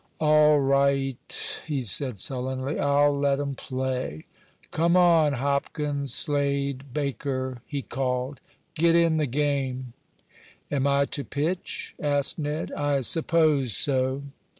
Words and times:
"All 0.19 0.59
right," 0.59 1.61
he 1.67 1.83
said, 1.83 2.19
sullenly. 2.19 2.79
"I'll 2.79 3.15
let 3.15 3.39
'em 3.39 3.53
play. 3.53 4.25
Come 4.71 4.97
on, 4.97 5.33
Hopkins 5.33 6.11
Slade 6.11 6.91
Baker!" 6.91 7.61
he 7.67 7.83
called. 7.83 8.39
"Get 8.73 8.95
in 8.95 9.17
the 9.17 9.27
game." 9.27 9.93
"Am 10.71 10.87
I 10.87 11.05
to 11.05 11.23
pitch?" 11.23 11.93
asked 12.01 12.39
Ned. 12.39 12.71
"I 12.71 13.01
suppose 13.01 13.77
so." 13.77 14.23